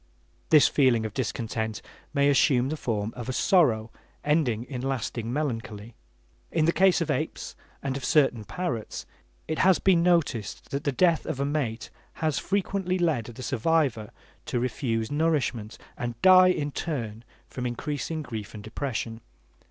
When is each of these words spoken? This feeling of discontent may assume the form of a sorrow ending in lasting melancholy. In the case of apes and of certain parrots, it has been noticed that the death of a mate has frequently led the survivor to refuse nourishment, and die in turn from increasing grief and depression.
This 0.49 0.67
feeling 0.67 1.05
of 1.05 1.13
discontent 1.13 1.79
may 2.11 2.27
assume 2.27 2.69
the 2.69 2.75
form 2.75 3.13
of 3.15 3.29
a 3.29 3.33
sorrow 3.33 3.91
ending 4.25 4.63
in 4.63 4.81
lasting 4.81 5.31
melancholy. 5.31 5.93
In 6.51 6.65
the 6.65 6.71
case 6.71 7.01
of 7.01 7.11
apes 7.11 7.55
and 7.83 7.95
of 7.95 8.03
certain 8.03 8.43
parrots, 8.43 9.05
it 9.47 9.59
has 9.59 9.77
been 9.77 10.01
noticed 10.01 10.71
that 10.71 10.85
the 10.85 10.91
death 10.91 11.27
of 11.27 11.39
a 11.39 11.45
mate 11.45 11.91
has 12.13 12.39
frequently 12.39 12.97
led 12.97 13.25
the 13.25 13.43
survivor 13.43 14.09
to 14.47 14.59
refuse 14.59 15.11
nourishment, 15.11 15.77
and 15.95 16.19
die 16.23 16.47
in 16.47 16.71
turn 16.71 17.23
from 17.47 17.67
increasing 17.67 18.23
grief 18.23 18.55
and 18.55 18.63
depression. 18.63 19.21